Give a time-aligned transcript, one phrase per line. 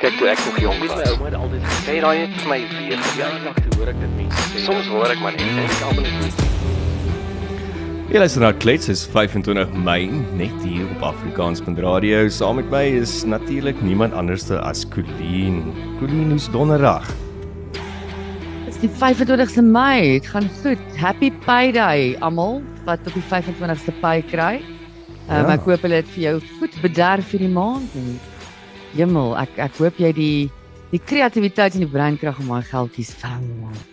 [0.00, 0.94] Kyk toe ek nog jonk was.
[0.96, 3.90] my ouma het altyd gesê, Sê daai het vir my weer ja, dag te hoor
[3.92, 4.62] ek dit mense sê.
[4.64, 6.46] Soms hoor ek maar net en ek almal net.
[8.10, 10.08] Jy luister na Klets is 25 Mei
[10.40, 12.24] net hier op Afrikaans.radio.
[12.32, 15.60] Saam met my is natuurlik niemand anderste as Colleen.
[16.00, 17.06] Colleen is donderdag.
[18.66, 20.16] Dis die 25ste Mei.
[20.18, 20.82] Dit gaan goed.
[20.98, 24.56] Happy Payday almal wat op die 25ste pay kry.
[25.30, 25.52] Um, Ja.
[25.54, 28.16] ek hoop hulle het vir jou goed bederf vir die maand en
[28.98, 30.50] Jemmel, ek ek hoop jy die
[30.90, 33.44] die kreatiwiteit en die breinkrag om daai geldjies vang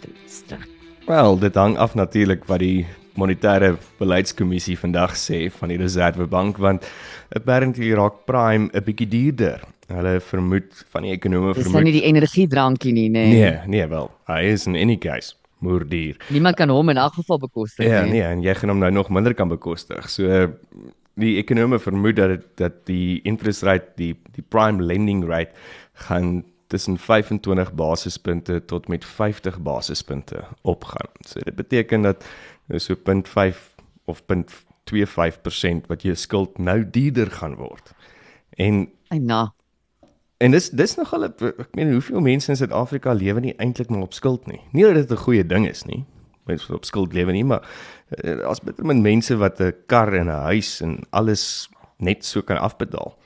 [0.01, 0.09] te
[0.47, 0.65] terug.
[1.07, 2.87] Wel, dit hang af natuurlik wat die
[3.17, 6.85] monetêre beleidskommissie vandag sê van die Reservebank want
[7.35, 9.61] apparently raak prime 'n bietjie duurder.
[9.87, 13.25] Hulle vermoed van die ekonome Dis nou vermoed nie die energiedrankie nie, nê.
[13.31, 14.11] Nee, nee wel.
[14.27, 16.17] Hy is in any case moerdier.
[16.29, 18.11] Niemand kan hom in elk geval bekostig Ja, nie.
[18.11, 20.09] nee, en jy gaan hom nou nog minder kan bekostig.
[20.09, 20.51] So
[21.17, 25.51] die ekonome vermoed dat dit, dat die interest rate, die die prime lending rate
[26.07, 31.09] gaan tussen 25 basispunte tot met 50 basispunte opgaan.
[31.19, 32.25] So dit beteken dat
[32.77, 33.57] so 0.5
[34.05, 37.93] of 0.25% wat jou skuld nou duurder gaan word.
[38.49, 39.53] En na.
[40.37, 44.13] En dis dis nogal ek meen hoeveel mense in Suid-Afrika lewe nie eintlik maar op
[44.13, 44.61] skuld nie.
[44.71, 46.05] Nie dat dit 'n goeie ding is nie.
[46.47, 47.63] Mense wat op skuld lewe nie, maar
[48.23, 52.41] uh, as bitter min mense wat 'n kar en 'n huis en alles net so
[52.41, 53.17] kan afbetaal.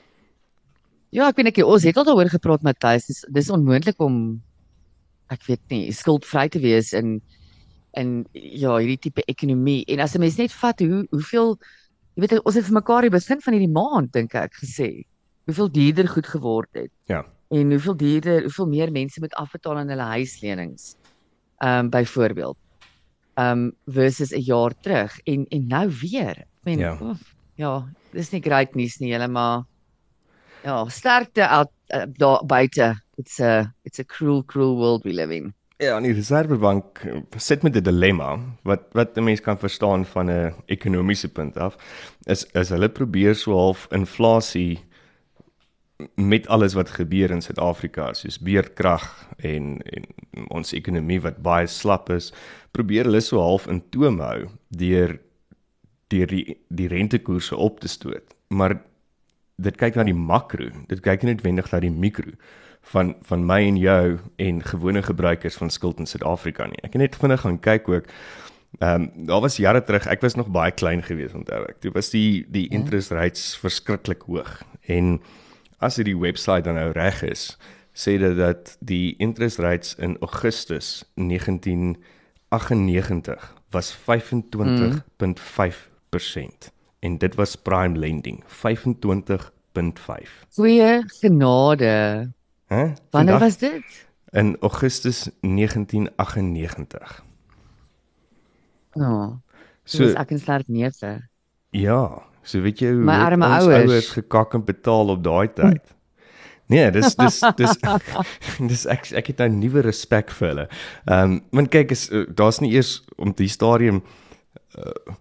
[1.12, 3.06] Ja, ek weet ek ons het al daaroor gepraat Matthys.
[3.06, 4.42] Dis dis onmoontlik om
[5.32, 7.20] ek weet nie, skuldvry te wees in
[8.00, 9.84] in ja, hierdie tipe ekonomie.
[9.92, 11.58] En as 'n mens net vat hoe hoeveel
[12.14, 15.04] jy weet ons het vir mekaar die begin van hierdie maand dink ek gesê
[15.44, 16.90] hoeveel duurder goed geword het.
[17.08, 17.24] Ja.
[17.50, 20.96] En hoeveel duurder, hoeveel meer mense moet afbetaal aan hulle huislenings.
[21.58, 22.56] Ehm um, byvoorbeeld.
[23.34, 26.36] Um, versus 'n jaar terug en en nou weer.
[26.38, 26.98] Ek meen Ja.
[27.00, 29.64] oef, ja, dis nie great nuus nie, hulle maar
[30.64, 32.94] ja, sterkte out uh, daar buite.
[33.16, 35.54] It's a it's a cruel cruel world we live in.
[35.78, 37.00] Ja, en die Reservebank
[37.36, 41.76] sit met 'n dilemma wat wat 'n mens kan verstaan van 'n ekonomiese punt af
[42.26, 44.78] is is hulle probeer so half inflasie
[46.14, 50.04] met alles wat gebeur in Suid-Afrika soos beerdkrag en en
[50.48, 52.32] ons ekonomie wat baie slap is,
[52.72, 55.18] probeer hulle so half in toom hou deur
[56.12, 58.34] deur die die rentekoerse op te stoot.
[58.48, 58.76] Maar
[59.62, 62.34] dit kyk na die makro, dit kyk nie noodwendig na die mikro
[62.92, 66.80] van van my en jou en gewone gebruikers van skuld in Suid-Afrika nie.
[66.82, 68.08] Ek het net vinnig gaan kyk ook.
[68.80, 71.80] Ehm um, daar was jare terug, ek was nog baie klein gewees onthou ek.
[71.80, 74.62] Toe was die die interest rates verskriklik hoog.
[74.88, 75.20] En
[75.78, 77.58] as dit die webwerf dan nou reg is,
[77.92, 81.04] sê dit dat die interest rates in Augustus
[82.52, 84.02] 1998 was 25.5%
[87.00, 88.50] en dit was prime lending 25.5.
[90.54, 92.30] Goeie genade.
[92.66, 92.76] Hè?
[92.76, 94.06] Wanneer Vandag was dit?
[94.30, 97.24] in Augustus 1998.
[98.92, 99.40] Ja.
[99.84, 101.28] So So ek in sterk neefse.
[101.70, 103.88] ja, so weet jy hoe My arme ouers.
[103.90, 105.94] ouers gekak en betaal op daai tyd.
[106.72, 107.74] Nee, dis dis dis
[108.72, 110.66] dis ek ek het nou nuwe respek vir hulle.
[111.06, 114.02] Ehm um, want kyk is uh, daar's nie eers om die stadium
[114.78, 115.14] uh,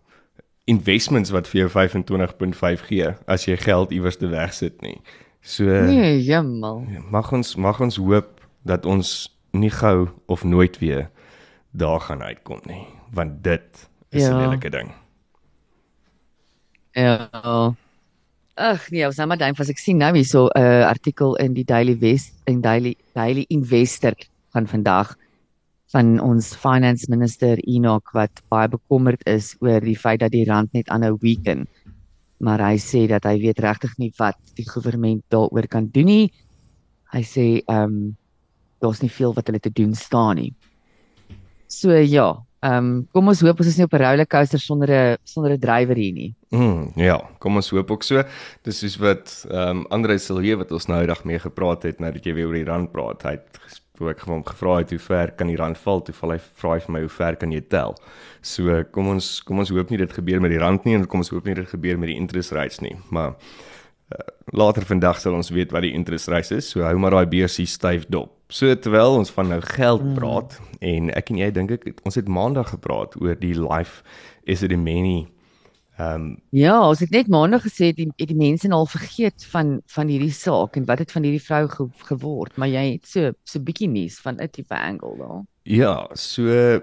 [0.71, 4.97] investments wat vir jou 25.5 gee as jy geld iewers te wegsit nie.
[5.41, 6.83] So Nee, jemmel.
[7.11, 11.09] mag ons mag ons hoop dat ons nie gou of nooit weer
[11.73, 14.37] daar gaan uitkom nie, want dit is 'n Ja.
[14.45, 14.91] lelike ding.
[16.93, 17.29] Ja.
[18.61, 21.55] Ag nee, ons nou maar dink as ek sien nou hierso 'n uh, artikel in
[21.57, 24.13] die Daily West en Daily Daily Investor
[24.53, 25.15] van vandag
[25.91, 30.69] van ons finance minister Enoch wat baie bekommerd is oor die feit dat die rand
[30.77, 31.65] net aanhou weaken.
[32.37, 36.29] Maar hy sê dat hy weet regtig nie wat die regering daaroor kan doen nie.
[37.15, 37.97] Hy sê ehm um,
[38.81, 40.53] daar's nie veel wat hulle te doen staan nie.
[41.67, 45.17] So ja, ehm um, kom ons hoop ons is nie op 'n rollercoaster sonder 'n
[45.23, 46.33] sonder 'n drywer hier nie.
[46.51, 48.23] Mm, ja, kom ons hoop ook so.
[48.63, 52.25] Dis soos wat ehm um, Andre Silje wat ons nou eendag mee gepraat het nadat
[52.25, 53.23] jy weer oor die rand praat.
[53.23, 56.31] Hy het toe ek hom gevra het hoe ver kan die rand val, toe val
[56.31, 57.95] hy vra hy vir my hoe ver kan jy tel.
[58.41, 61.21] So kom ons kom ons hoop nie dit gebeur met die rand nie en kom
[61.21, 62.95] ons hoop nie dit gebeur met die interest rates nie.
[63.13, 64.25] Maar uh,
[64.57, 66.69] later vandag sal ons weet wat die interest rates is.
[66.73, 68.33] So hou maar daai beursie styf dop.
[68.51, 70.79] So terwyl ons van nou geld praat mm.
[70.91, 74.03] en ek en jy dink ek ons het maandag gepraat oor die life
[74.43, 75.29] is it a many
[76.01, 80.11] ehm um, Ja, ons het net maandag gesê die die mense al vergeet van van
[80.11, 83.59] hierdie saak en wat het van hierdie vrou ge, geword, maar jy het so so
[83.59, 85.43] bietjie nuus van 'n tipe angle daar.
[85.63, 86.81] Ja, so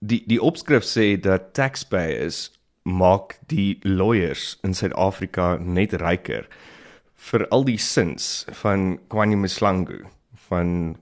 [0.00, 2.50] die die opskrif sê dat taxpayers
[2.82, 6.48] maak die lawyers in Suid-Afrika net ryker
[7.30, 10.02] vir al die sins van Kwani Mslangu
[10.48, 10.96] van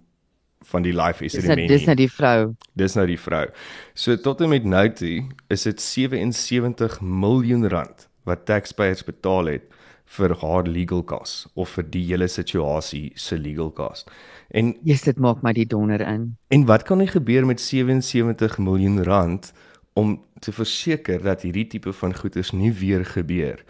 [0.71, 1.67] van die life Dis nou ceremony.
[1.67, 2.41] dis nou die vrou.
[2.79, 3.47] Dis nou die vrou.
[3.95, 9.65] So tot en met nou toe is dit 77 miljoen rand wat taxpayers betaal het
[10.11, 14.07] vir haar legal costs of vir die hele situasie se legal costs.
[14.51, 16.37] En Jesus, dit maak my die donder in.
[16.51, 19.53] en wat kan nie gebeur met 77 miljoen rand
[19.95, 23.65] om te verseker dat hierdie tipe van goeders nie weer gebeur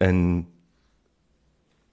[0.00, 0.46] in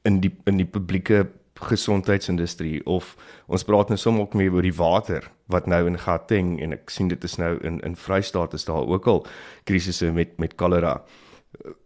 [0.10, 1.28] in die in die publieke
[1.70, 3.16] gesondheidsindustrie of
[3.52, 6.94] ons praat nou sommer ook meer oor die water wat nou in Gauteng en ek
[6.94, 9.26] sien dit is nou in in Vrystaat is daar ook al
[9.70, 11.00] krisisse met met kolera.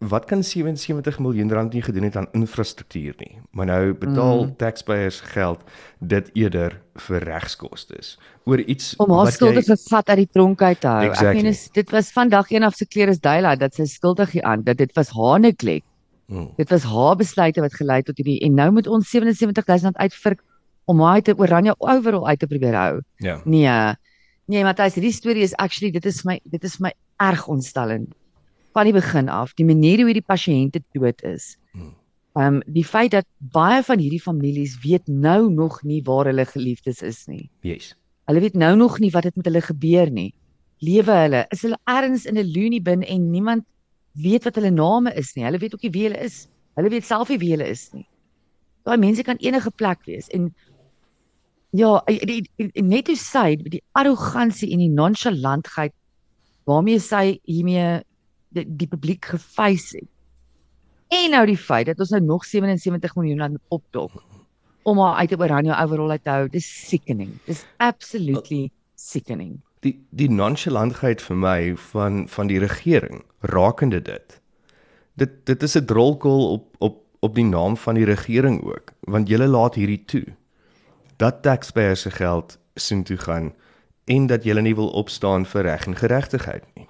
[0.03, 3.37] Wat kan 77 miljoen rand nie gedoen het aan infrastruktuur nie.
[3.55, 4.55] Maar nou betaal mm.
[4.59, 5.63] taxpayers geld
[5.99, 6.75] dit eerder
[7.07, 8.01] vir regskoste
[8.43, 11.05] oor iets Om haar wat skuldig jy- gevat uit die tronk uit te hou.
[11.07, 11.29] Exactly.
[11.29, 14.35] Ek meen is, dit was vandag een af se klere is daylight dat sy skuldig
[14.35, 15.87] hieraan dat dit was haar neglek.
[16.33, 16.49] Mm.
[16.57, 19.97] Dit was haar besluite wat gelei het tot hierdie en nou moet ons 77000 rand
[20.01, 20.41] uitvirk
[20.89, 23.01] om haar 'n oranje overall uit te probeer hou.
[23.17, 23.41] Ja.
[23.45, 23.95] Nee.
[24.45, 28.15] Nee, Matthys, hierdie storie is actually dit is my dit is my erg ontstellend.
[28.73, 31.57] Van die begin af, die manier hoe hierdie pasiënte dood is.
[31.71, 31.93] Hmm.
[32.33, 36.45] Ehm um, die feit dat baie van hierdie families weet nou nog nie waar hulle
[36.45, 37.49] geliefdes is nie.
[37.61, 37.93] Yes.
[38.25, 40.33] Hulle weet nou nog nie wat dit met hulle gebeur nie.
[40.79, 41.45] Lewe hulle?
[41.49, 43.63] Is hulle ergens in 'n loony bin en niemand
[44.13, 45.45] weet wat hulle name is nie.
[45.47, 46.47] Hulle weet ook nie wie hulle is.
[46.77, 48.05] Hulle weet self nie wie hulle is nie.
[48.83, 50.51] Daai mense kan enige plek wees en
[51.73, 55.93] ja, die, die, die, net hoe sy die arrogansie en die nonchalantheid
[56.69, 58.03] waarmee sy hiermee
[58.53, 60.09] die, die publiek gefeis het.
[61.13, 64.21] En nou die feit dat ons nou nog 77 miljoen rand opdok
[64.83, 66.47] om haar uit 'n oranje overall uit te hou.
[66.49, 67.31] Dis sickening.
[67.45, 69.61] Dis absolutely sickening.
[69.83, 71.57] Die die nonchalantheid vir my
[71.91, 74.39] van van die regering rakende dit.
[75.19, 79.29] Dit dit is 'n drolkol op op op die naam van die regering ook, want
[79.29, 80.25] julle laat hierdie toe.
[81.17, 83.53] Dat taxpayers se geld sien toe gaan
[84.05, 86.87] en dat julle nie wil opstaan vir reg en geregtigheid nie.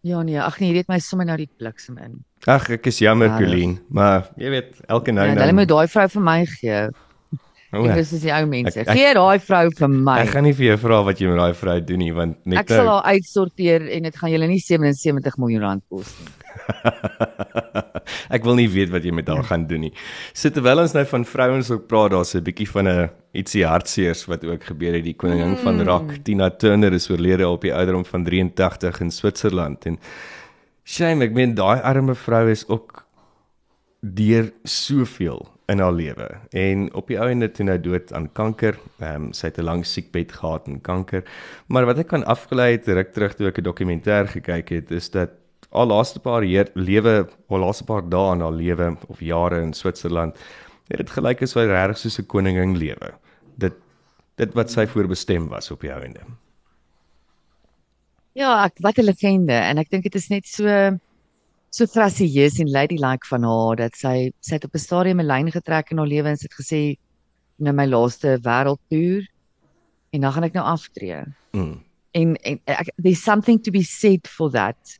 [0.00, 2.20] Ja nee, ag nee, jy weet my sommer nou die bliksem in.
[2.46, 5.58] Ag, ek is jammer, Ja, Colleen, maar jy weet, elke nou Ja, en hulle dan
[5.58, 6.82] moet daai vrou vir my gee.
[7.68, 8.80] O, Ek is die ou mense.
[8.80, 10.20] Ek- ek- Gee daai vrou vir my.
[10.22, 12.60] Ek gaan nie vir jou vra wat jy met daai vrou doen nie, want net
[12.60, 16.32] Ek sal nou haar uitsorteer en dit gaan julle nie 77 miljoen rand kos nie.
[18.36, 19.92] ek wil nie weet wat jy met haar gaan doen nie.
[20.32, 24.24] So terwyl ons nou van vrouens ook praat, daar's 'n bietjie van 'n ietsie hartseers
[24.28, 25.04] wat ook gebeur het.
[25.04, 25.62] Die koningin mm.
[25.62, 29.98] van rock, Tina Turner is oorlede op die ouderdom van 83 in Switserland en
[30.84, 33.04] shame, ek meen daai arme vrou is ook
[34.00, 38.78] deur soveel in haar lewe en op die ou ende toe nou dood aan kanker.
[39.00, 41.24] Ehm um, sy het 'n lang siekbed gehad en kanker.
[41.68, 45.10] Maar wat ek kan afgelei het ruk terug toe ek 'n dokumentêr gekyk het, is
[45.10, 45.30] dat
[45.70, 49.72] haar laaste paar jaar lewe, haar laaste paar dae in haar lewe of jare in
[49.72, 50.36] Switserland,
[50.88, 53.12] het dit gelyk as sy regtig soos 'n koningin lewe.
[53.56, 53.74] Dit
[54.36, 56.20] dit wat sy voorbestem was op die ou ende.
[58.32, 60.64] Ja, ek wat 'n legende en ek dink dit is net so
[61.70, 65.50] so grasieus en ladylike van haar dat sy sy het op 'n stadium 'n lyn
[65.52, 66.82] getrek in haar lewe en sy het gesê
[67.58, 69.26] nou my laaste wêreldtoer
[70.12, 71.24] en dan gaan ek nou aftree.
[71.52, 71.82] Mm.
[72.12, 74.98] En en ek, there's something to be said for that.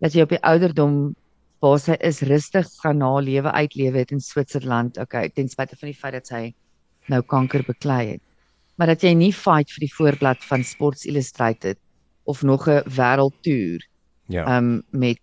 [0.00, 1.14] Dat jy op die ouderdom
[1.62, 4.98] waar sy is rustig gaan haar lewe uitlewe het in Switserland.
[4.98, 6.54] Okay, ten spyte van die feit dat sy
[7.08, 8.22] nou kanker beklei het.
[8.76, 11.78] Maar dat jy nie fight vir die voorblad van Sports Illustrated
[12.24, 13.80] of nog 'n wêreldtoer
[14.26, 14.56] Ja.
[14.56, 15.20] um met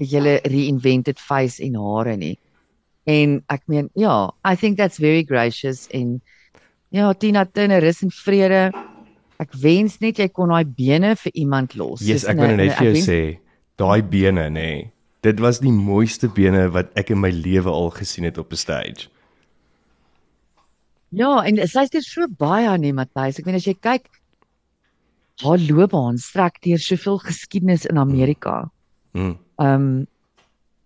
[0.00, 2.36] hele reinvented face en hare nie.
[3.08, 6.20] En ek meen ja, I think that's very gracious en
[6.90, 8.70] ja, Tina Turner is in vrede.
[9.40, 12.02] Ek wens net jy kon daai bene vir iemand los.
[12.04, 13.20] Yes, ek wou net vir jou sê,
[13.80, 14.52] daai bene nê.
[14.58, 14.90] Nee,
[15.24, 18.56] dit was die mooiste bene wat ek in my lewe al gesien het op 'n
[18.56, 19.08] stage.
[21.10, 23.38] Ja, en sy's dit so baie aan nie, Matthys.
[23.38, 24.06] Ek meen as jy kyk
[25.42, 28.70] haar loopbaan strek deur soveel geskiedenis in Amerika.
[29.14, 29.36] Mm.
[29.58, 29.86] Um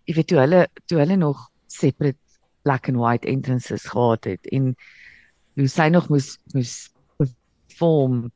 [0.08, 2.18] jy weet toe hulle toe hulle nog separate
[2.64, 4.74] black and white entrances gehad het en
[5.56, 8.30] hoe sy nog moes moes perform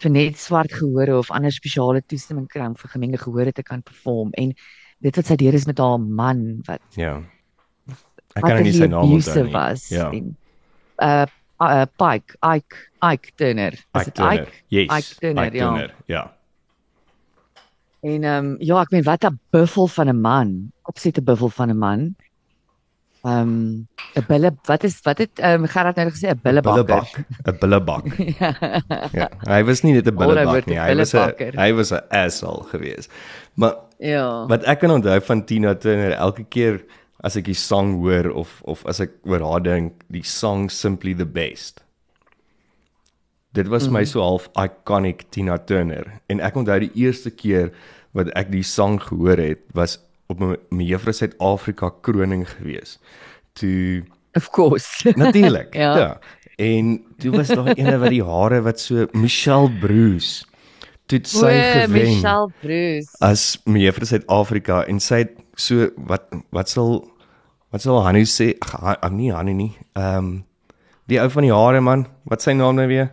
[0.00, 3.82] vir net swart gehore of ander spesiale toestemming kry om vir gemengde gehore te kan
[3.82, 4.54] perform en
[5.00, 7.20] dit wat sy deur is met haar man wat Ja.
[8.36, 9.52] Ek kan nou nie sy naam onthou nie.
[9.52, 10.10] was Ja.
[10.14, 10.36] en
[11.02, 11.26] uh,
[11.60, 14.46] uh Pike Ike Ike Turner is Ike dit Turner.
[14.46, 14.90] Ike Yes.
[14.98, 15.66] Ike Turner, Ike ja.
[15.70, 16.22] Turner, Ja.
[18.00, 20.72] En ehm um, ja, ek meen wat 'n buffel van 'n man.
[20.82, 22.14] Opsette buffel van 'n man.
[23.22, 26.84] Ehm um, 'n bulle wat is wat het ehm um, Gerard nou gesê 'n billebakker.
[26.84, 28.04] Bullebak, 'n bullebak.
[28.40, 28.54] ja.
[29.12, 31.60] Ja, hy was nie net 'n bullebak 'n nie, hy was 'n bullebakker.
[31.60, 33.12] hy was 'n asshole geweest.
[33.54, 34.46] Maar ja.
[34.46, 36.84] wat ek kan onthou van Tina Turner elke keer
[37.20, 41.14] as ek die sang hoor of of as ek oor haar dink, die song Simply
[41.14, 41.84] the Best.
[43.52, 43.98] Dit was mm -hmm.
[43.98, 47.72] my so half iconic Tina Turner en ek onthou die eerste keer
[48.12, 52.98] wat ek die sang gehoor het was op my, my juffrou Suid-Afrika kroning gewees.
[53.52, 55.10] Toe Of course.
[55.16, 55.74] natuurlik.
[55.74, 55.98] Ja.
[55.98, 56.20] ja.
[56.56, 60.44] En toe was daar ene wat die hare wat so Michelle Bruce
[61.10, 63.16] toe sy O, gewen Michelle Bruce.
[63.18, 67.00] as my juffrou Suid-Afrika en sy het so wat wat sal
[67.74, 68.52] wat sal Hanu sê?
[68.62, 69.72] Ag, ag, nie Hanu nie.
[69.94, 70.30] Ehm um,
[71.10, 73.08] die ou van die hare man, wat sy naam nou weer?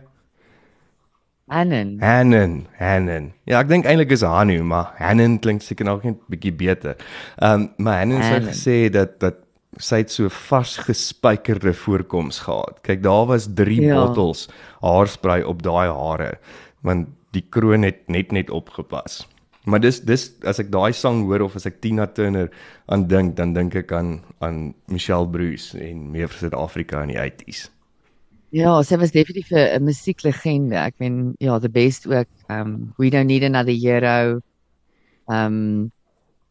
[1.48, 1.96] Annan.
[2.00, 3.32] Hannon, Hannon.
[3.48, 6.96] Ja, ek dink eintlik is Hanu, maar Hannon klink seker nog net bietjie beter.
[7.40, 8.52] Ehm um, maar Hannon het Hannon.
[8.52, 9.34] gesê dat dat
[9.78, 12.80] sy het so vasgespykerde voorkoms gehad.
[12.82, 13.94] Kyk, daar was 3 Ja.
[14.06, 14.48] bottels
[14.82, 16.38] haarspray op daai hare
[16.82, 19.26] want die kroon het net net opgepas.
[19.64, 22.48] Maar dis dis as ek daai sang hoor of as ek Tina Turner
[22.88, 27.18] aan dink, dan dink ek aan aan Michelle Bruce en meer vir Suid-Afrika in die
[27.20, 27.68] 80s.
[28.50, 30.74] Ja, sy was definitief 'n musieklegende.
[30.76, 32.26] Ek meen, ja, the best ook.
[32.48, 34.40] Um We Don't Need Another Hero.
[35.26, 35.90] Um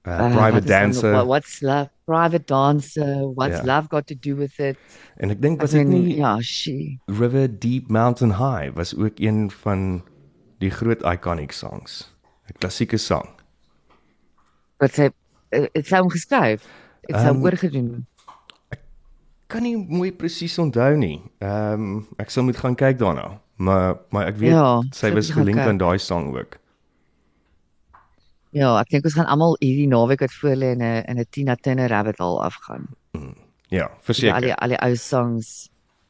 [0.07, 1.89] Uh, uh, Private nog- Dancer what- What's Love?
[2.05, 3.27] Private Dancer.
[3.35, 3.63] What's Ja.
[3.65, 4.77] Love got to do with it?
[5.17, 6.97] en ek dink was dit nie ja, she.
[7.07, 10.01] River Deep Mountain High was ook een van
[10.59, 12.07] die groot iconic songs.
[12.47, 13.27] 'n Klassieke sang.
[14.79, 15.09] Wat sy
[15.49, 16.63] eh, het sy hom geskryf.
[17.09, 18.05] Sy hom Um, oorgedoen.
[19.47, 21.21] Kan nie mooi presies onthou nie.
[21.39, 23.39] Ehm um, ek sal moet gaan kyk daarna.
[23.57, 26.57] Maar maar ek weet Ja, sy was gelink aan daai sang ook.
[28.55, 31.25] Ja, ek dink ons gaan almal hierdie naweek wat voor lê in 'n in 'n
[31.29, 32.87] Tina Turner rabbit hole afgaan.
[33.69, 34.55] Ja, Al die verseker.
[34.55, 35.69] al die ou songs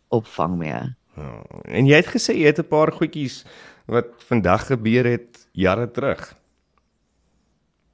[0.10, 0.82] opvang mee.
[1.17, 1.41] Ja.
[1.65, 3.46] En jy het gesê jy het 'n paar goedjies
[3.88, 6.36] wat vandag gebeur het jare terug.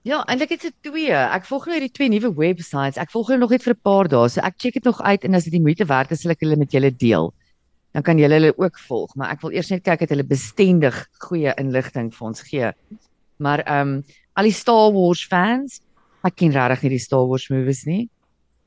[0.03, 1.15] Ja, eintlik het se twee.
[1.15, 2.99] Ek volg nou hierdie twee nuwe websites.
[2.99, 4.27] Ek volg hulle nog net vir 'n paar dae.
[4.29, 6.41] So ek check dit nog uit en as dit die moeite werd is, sal ek
[6.43, 7.33] hulle met julle deel.
[7.93, 11.07] Dan kan julle hulle ook volg, maar ek wil eers net kyk dat hulle bestendig
[11.19, 12.71] goeie inligting vir ons gee.
[13.37, 14.03] Maar ehm um,
[14.35, 15.79] al die Star Wars fans,
[16.23, 18.09] ek ken regtig nie die Star Wars movies nie.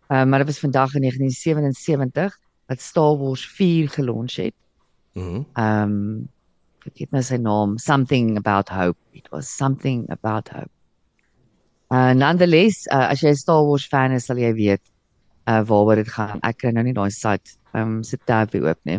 [0.08, 4.54] Ehm um, maar dit was vandag in 1977 dat Star Wars 4 gelons het.
[5.12, 5.44] Mhm.
[5.52, 6.28] Ehm um,
[6.80, 8.96] vergeet nou sy naam, something about hope.
[9.12, 10.75] It was something about hope.
[11.90, 14.82] Uh nonetheless, uh, as jy 'n Star Wars fan is, sal jy weet
[15.46, 16.40] uh waaroor dit gaan.
[16.42, 18.98] Ek kry nou nie daai site um se tab weer oop nie.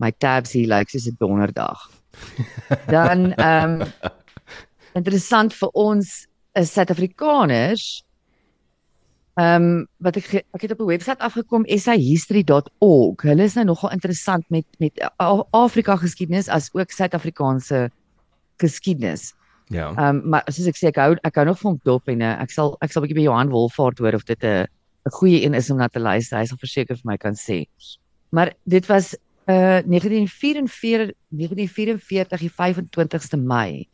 [0.00, 1.90] My tabs hier lyk soos 'n donderdag.
[2.94, 3.84] Dan um
[4.96, 8.02] interessant vir ons is Suid-Afrikaners.
[9.36, 13.22] Ehm wat ek ek het op 'n webwerf afgekom sahistory.org.
[13.22, 14.96] Hulle is nou nogal interessant met met
[15.52, 17.90] Afrika geskiedenis as ook Suid-Afrikaanse
[18.56, 19.34] geskiedenis.
[19.68, 19.90] Ja.
[19.96, 22.50] Ehm um, maar soos ek sê ek hou ek hou nog van dop en ek
[22.54, 24.66] sal ek sal 'n bietjie by Johan Wolfhard hoor of dit 'n
[25.06, 26.38] 'n goeie een is om na te luister.
[26.38, 27.66] Hy sal verseker vir my kan sê.
[28.30, 29.14] Maar dit was
[29.48, 33.88] uh 1944 1944 die 25ste Mei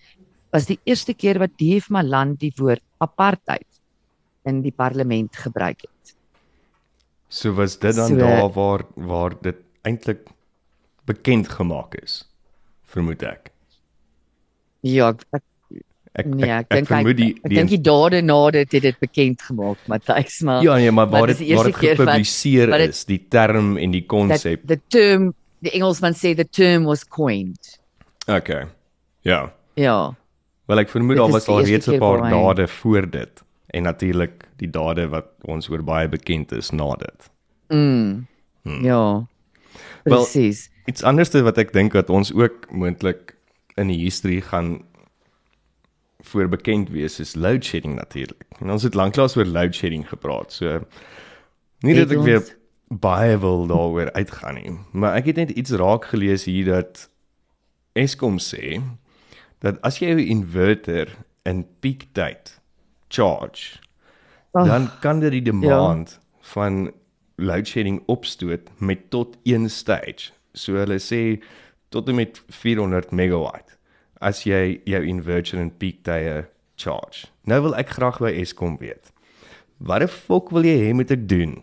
[0.52, 1.88] was die eerste keer wat D.F.
[1.90, 3.66] Malan die woord apartheid
[4.44, 6.14] in die parlement gebruik het.
[7.28, 10.28] So was dit dan So- daar waar waar dit eintlik
[11.06, 12.28] bekend gemaak is.
[12.82, 13.50] Vermoed ek.
[14.82, 15.42] Ja, ek, ek
[16.14, 18.82] Ek nee, ek, ek dink hy- vermoed die ek dink die dade na dit het
[18.82, 22.88] dit bekend gemaak, Matthys, maar Ja nee, maar waar dit waar dit gepubliseer wat dit-
[22.90, 24.66] is, die term en die konsep.
[24.66, 27.78] the term the Engelsman say the term was coined.
[28.28, 28.66] Okay.
[29.22, 29.52] Ja.
[29.74, 30.14] Ja.
[30.66, 33.42] Wel ek vermoed daar was al reeds 'n paar dade voor dit
[33.72, 37.30] en natuurlik die dade wat ons oor baie bekend is na dit.
[37.68, 38.26] Mm.
[38.64, 38.84] Hmm.
[38.84, 39.26] Ja.
[40.04, 40.68] Wel, Presies.
[40.86, 43.34] Iets anderste wat ek dink wat ons ook moontlik
[43.76, 44.82] in die history gaan
[46.22, 48.44] voor bekend wees is load shedding natuurlik.
[48.60, 50.52] En ons het lanklaas oor load shedding gepraat.
[50.52, 50.80] So
[51.82, 52.42] nie dat ek weer
[53.02, 57.08] baie wil daaroor uitgaan nie, maar ek het net iets raak gelees hier dat
[57.98, 58.80] Eskom sê
[59.64, 61.10] dat as jy jou inverter
[61.48, 62.58] in peak tyd
[63.12, 63.80] charge,
[64.52, 66.18] Ag, dan kan dit die demand
[66.52, 66.90] van
[67.40, 70.32] load shedding opstoot met tot een stage.
[70.52, 71.40] So hulle sê
[71.92, 73.78] tot en met 400 megawatt
[74.22, 76.44] as jy jou inverter in peak tye
[76.80, 77.28] charge.
[77.46, 79.10] Nou wil ek graag by Eskom weet.
[79.82, 81.58] Wat die fok wil jy hê moet ek doen?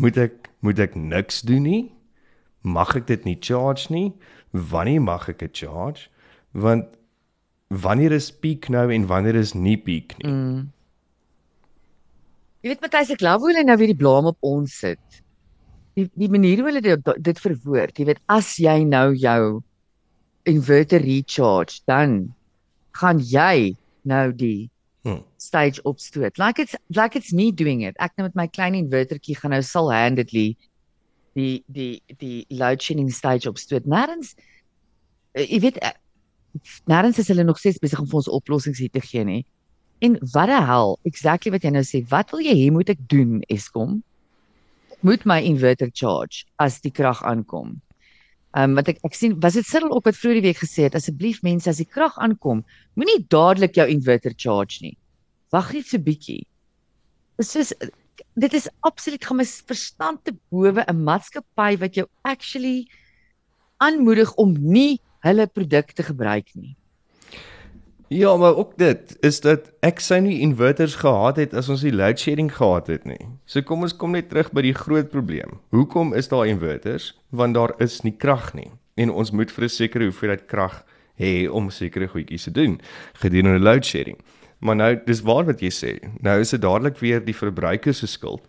[0.00, 1.82] Moet ek moet ek niks doen nie?
[2.66, 4.08] Mag ek dit nie charge nie?
[4.56, 6.08] Wanneer mag ek dit charge?
[6.56, 6.88] Want
[7.68, 10.32] wanneer is peak nou en wanneer is nie peak nie?
[10.32, 10.64] Mm.
[12.64, 15.20] Jy weet Matthys, ek glo hulle nou weer die blame op ons sit.
[15.96, 19.60] Die die manier hoe hulle dit, dit verwoord, jy weet as jy nou jou
[20.46, 22.34] inverter recharge, dan
[22.96, 23.76] gaan jy
[24.06, 24.70] nou die
[25.06, 25.22] Hm.
[25.36, 26.38] stage opstoot.
[26.38, 27.94] Like it's like it's me doing it.
[28.02, 30.56] Ek nou met my klein invertertjie gaan nou sal handedly
[31.38, 33.86] die die die load shedding stage opstoot.
[33.86, 35.94] Nêrens uh, jy weet uh,
[36.90, 39.44] nêrens is hulle nog steeds besig om vir ons oplossings hier te gee nie.
[40.02, 43.06] En wat die hel, exactly wat jy nou sê, wat wil jy hê moet ek
[43.06, 44.00] doen Eskom?
[45.06, 47.76] Moet my inverter charge as die krag aankom?
[48.56, 50.86] Ehm um, wat ek ek sien was dit Cyril ook wat vroeër die week gesê
[50.86, 52.62] het asseblief mense as die krag aankom
[52.96, 54.94] moenie dadelik jou inverter charge nie.
[55.52, 56.46] Wag net so bietjie.
[57.36, 57.74] Dit is
[58.40, 62.88] dit is absoluut gaan my verstand te bowe 'n maatskappy wat jou actually
[63.76, 66.76] aanmoedig om nie hulle produkte gebruik nie.
[68.08, 71.94] Ja, maar ook dit is dat ek sou nie inverters gehad het as ons die
[71.94, 73.26] load shedding gehad het nie.
[73.50, 75.58] So kom ons kom net terug by die groot probleem.
[75.74, 77.16] Hoekom is daar inverters?
[77.34, 80.84] Want daar is nie krag nie en ons moet vir 'n sekere hoeveelheid krag
[81.18, 82.80] hê om sekere goedjies te doen
[83.14, 84.16] gedurende load shedding.
[84.58, 85.98] Maar nou dis waar wat jy sê.
[86.20, 88.42] Nou is dit dadelik weer die verbruiker se skuld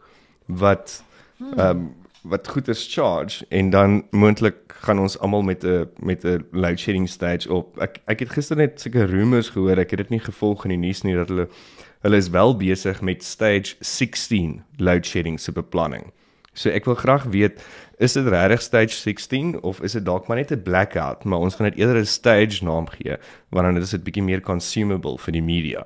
[0.45, 1.03] wat
[1.39, 1.95] ehm um,
[2.29, 6.79] wat goed is charge en dan moontlik gaan ons almal met 'n met 'n load
[6.79, 7.77] shedding stage op.
[7.79, 9.77] Ek ek het gister net sulke rumors gehoor.
[9.77, 11.47] Ek het dit nie gevolg in die nuus nie dat hulle
[12.01, 16.11] hulle is wel besig met stage 16 load shedding se beplanning.
[16.53, 17.61] So ek wil graag weet,
[17.97, 21.55] is dit regtig stage 16 of is dit dalk maar net 'n blackout, maar ons
[21.55, 23.17] gaan dit eerder 'n stage naam gee
[23.49, 25.83] want dan is dit bietjie meer consumable vir die media.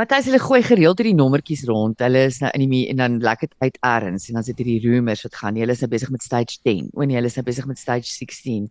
[0.00, 2.00] Matthys hulle gooi gereeld hierdie nommertjies rond.
[2.00, 5.26] Hulle is nou in die en dan lekker uit erns en dan sit hierdie rumors
[5.26, 5.58] wat gaan.
[5.60, 6.86] Hulle is nou besig met stage 10.
[6.96, 8.70] O nee, hulle is nou besig met stage 16.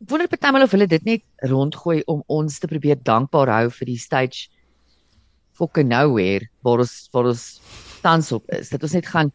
[0.00, 3.92] Ek wonder partymal of hulle dit net rondgooi om ons te probeer dankbaar hou vir
[3.92, 4.48] die stage
[5.60, 7.44] fucking nowhere waar ons waar ons
[8.00, 8.72] tans op is.
[8.72, 9.34] Dat ons net gaan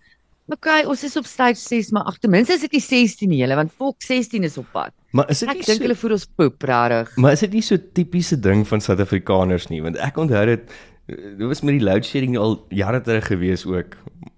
[0.50, 3.46] Okay, ons is op stage 6, maar ag ten minste is dit nie 16 nie,
[3.54, 4.96] want volk 16 is op pad.
[5.14, 7.12] Maar is dit Ek nie dink so, hulle voer ons poep regtig.
[7.22, 10.74] maar is dit nie so tipiese ding van Suid-Afrikaners nie, want ek onthou dit
[11.16, 13.98] dit was met die load shedding al jare terug gewees ook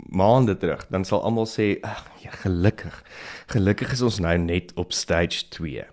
[0.09, 0.87] maande terug.
[0.87, 3.03] Dan sal almal sê ag ja gelukkig.
[3.51, 5.83] Gelukkig is ons nou net op stage 2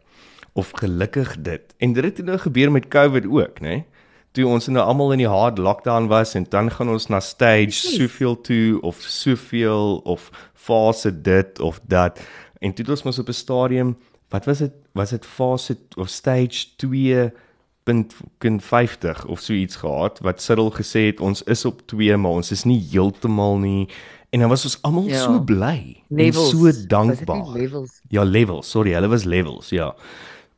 [0.52, 1.74] of gelukkig dit.
[1.78, 3.86] En dit het nou gebeur met covid ook nê nee?
[4.36, 7.74] toe ons nou almal in die hard lockdown was en dan gaan ons na stage
[7.74, 12.20] soveel toe of soveel of fase dit of dat.
[12.60, 13.96] En toe het ons mos op 'n stadium
[14.28, 14.72] wat was dit?
[14.92, 17.30] Was dit fase of stage 2
[17.88, 22.50] 0.50 of so iets gehad wat Cyril gesê het ons is op 2 maar ons
[22.50, 23.88] is nie heeltemal nie
[24.30, 25.22] en dan was ons almal Ja.
[25.24, 26.52] so bly Levels.
[26.52, 27.46] en so dankbaar.
[27.52, 28.00] Levels.
[28.08, 29.94] Ja, levels, sorry, hulle was levels, ja.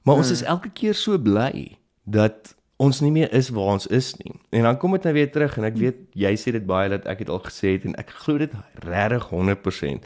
[0.02, 0.34] Maar ons Hmm.
[0.34, 4.34] is elke keer so bly dat ons nie meer is waar ons is nie.
[4.50, 7.06] En dan kom dit nou weer terug en ek weet jy sê dit baie dat
[7.06, 10.04] ek dit al gesê het en ek glo dit regtig 100%.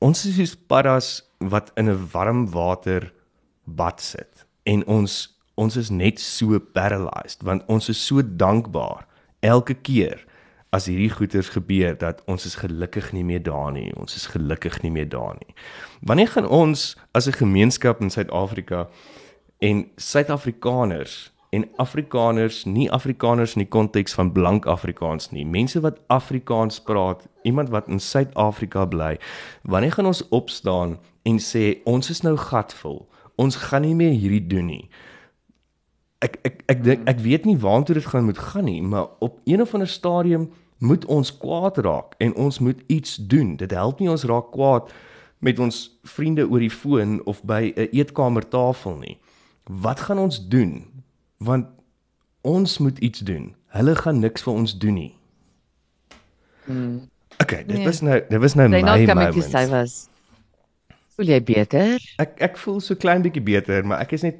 [0.00, 3.12] Ons is soos paddas wat in 'n warm water
[3.66, 9.06] bad sit en ons ons is net so paralyzed want ons is so dankbaar
[9.42, 10.22] elke keer
[10.70, 13.88] as hierdie goeters gebeur dat ons is gelukkig nie meer daar nie.
[13.96, 15.54] Ons is gelukkig nie meer daar nie.
[16.04, 18.88] Wanneer gaan ons as 'n gemeenskap in Suid-Afrika
[19.58, 26.00] en Suid-Afrikaners en Afrikaners, nie Afrikaners in die konteks van blank Afrikaans nie, mense wat
[26.06, 29.18] Afrikaans praat, iemand wat in Suid-Afrika bly,
[29.62, 33.08] wanneer gaan ons opstaan en sê ons is nou gatvol.
[33.36, 34.88] Ons gaan nie meer hierdie doen nie
[36.18, 39.40] ek ek ek dink ek weet nie waartoe dit gaan moet gaan nie, maar op
[39.44, 43.56] een of ander stadium moet ons kwaad raak en ons moet iets doen.
[43.56, 44.92] Dit help nie ons raak kwaad
[45.38, 49.18] met ons vriende oor die foon of by 'n eetkamertafel nie.
[49.66, 50.86] Wat gaan ons doen?
[51.38, 51.66] Want
[52.40, 53.54] ons moet iets doen.
[53.66, 55.14] Hulle gaan niks vir ons doen nie.
[57.42, 57.84] Okay, dit Nee.
[57.84, 59.70] was nou dit was nou nou my kom ek sê moment.
[59.70, 60.08] was.
[61.18, 61.96] Voel jy beter?
[62.22, 64.36] Ek ek voel so klein bietjie beter, maar ek is net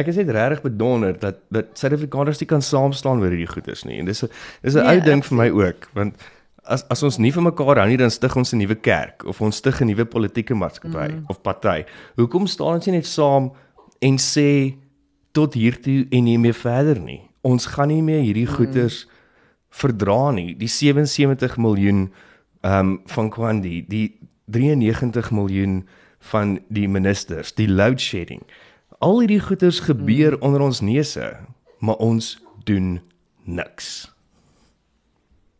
[0.00, 3.84] ek is net regtig bedonder dat dat Suid-Afrikaners nie kan saam staan oor hierdie goeders
[3.84, 3.98] nie.
[4.00, 4.30] En dis 'n
[4.64, 6.16] dis 'n Nee, ou ding vir my ook, want
[6.64, 9.42] as as ons nie vir mekaar hou nie, dan stig ons 'n nuwe kerk of
[9.42, 11.24] ons stig 'n nuwe politieke maatskappy mm.
[11.28, 11.84] of party.
[12.16, 13.52] Hoekom staan ons nie net saam
[14.00, 14.74] en sê
[15.32, 17.28] tot hiertoe en nie meer verder nie?
[17.42, 18.54] Ons gaan nie meer hierdie mm.
[18.56, 19.06] goeders
[19.68, 20.56] verdra nie.
[20.56, 22.10] Die 77 miljoen
[22.62, 24.16] ehm um, van Kwandi, die
[24.48, 25.84] 93 miljoen
[26.30, 28.42] van die ministers, die load shedding.
[29.02, 30.42] Al hierdie goeders gebeur mm.
[30.46, 31.32] onder ons neuse,
[31.82, 33.00] maar ons doen
[33.44, 34.12] niks.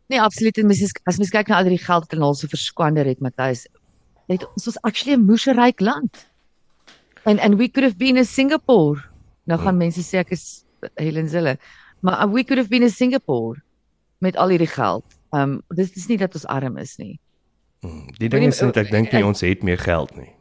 [0.07, 0.57] Nee, absoluut.
[0.57, 3.19] En mens is, as mens kyk na al die geld wat ons so verskwander het,
[3.23, 3.65] Matthys,
[4.31, 6.27] het ons was actually 'n moeëryk land.
[7.23, 9.03] And and we could have been in Singapore.
[9.43, 10.63] Nou gaan mense sê ek is
[10.95, 11.57] Helen Zille,
[11.99, 13.61] maar uh, we could have been in Singapore
[14.17, 15.03] met al hierdie geld.
[15.31, 17.19] Um dis dis nie dat ons arm is nie.
[17.81, 18.07] Mm.
[18.17, 20.31] Die ding is net ek dink nie ons het meer geld nie.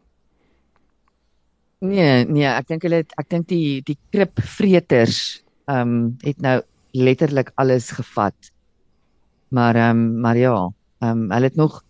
[1.83, 6.61] Nee, nee, ek dink hulle ek dink die die kripvreters um het nou
[6.95, 8.53] letterlik alles gevat.
[9.51, 10.55] Maar ehm um, maar ja,
[11.01, 11.83] ehm um, hulle het nog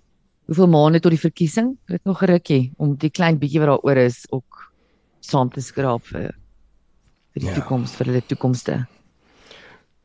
[0.47, 1.77] hoeveel maande tot die verkiesing?
[1.87, 4.73] Hulle het nog 'n rukkie om die klein bietjie wat daar oor is ook
[5.21, 6.35] saam te skraap vir
[7.33, 7.55] vir die ja.
[7.55, 8.87] toekoms, vir hulle toekomste.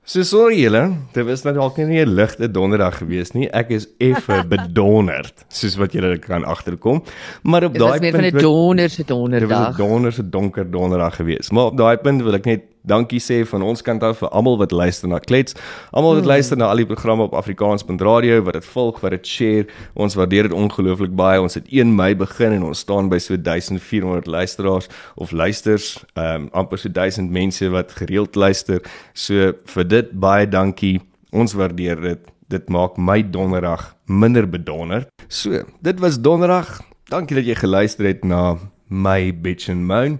[0.07, 3.49] So sorry julle, dit was nou dalk nie 'n ligte donderdag gewees nie.
[3.51, 7.03] Ek is effe bedonderd, soos wat julle kan agterkom.
[7.43, 9.75] Maar op Dit was daai meer van 'n wil- donder se Dit was 'n donderdag.
[9.77, 11.51] donderse donker donderdag gewees.
[11.51, 14.57] Maar op daai punt wil ek net dankie sê van ons kant af vir almal
[14.57, 15.53] wat luister na Klets.
[15.91, 16.27] Almal wat Mm.
[16.33, 19.65] luister na al die programme op Afrikaans.radio, wat dit volg, wat dit share.
[19.93, 21.41] Ons waardeer dit ongelooflik baie.
[21.41, 26.47] Ons het 1 Mei begin en ons staan by so 1400 luisteraars of luisters, ehm
[26.47, 28.81] um, amper so 1000 mense wat gereeld luister.
[29.13, 31.01] So vir dit baie dankie.
[31.31, 32.19] Ons waardeer dit.
[32.49, 35.07] Dit maak my donderdag minder bedonderd.
[35.27, 36.79] So, dit was donderdag.
[37.09, 40.19] Dankie dat jy geluister het na my bitch and moan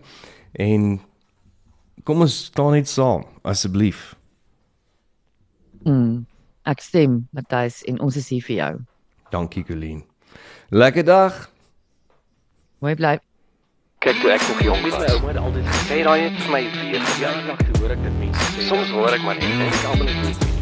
[0.53, 0.99] en
[2.07, 4.13] kom ons staan net saam asseblief.
[5.83, 6.23] Mm.
[6.67, 8.73] Ek stem, Matthys, en ons is hier vir jou.
[9.31, 10.01] Dankie Colleen.
[10.71, 11.37] Lekker dag.
[12.83, 13.15] Mooi bly.
[14.03, 16.61] Kyk toe ek nog jong was, my ouma het altyd gesê daai het vir my
[16.75, 17.63] weer Ja, gejaag.
[17.63, 18.67] toe hoor ek dit mense sê.
[18.69, 20.56] Soms hoor ek maar net en ek almal net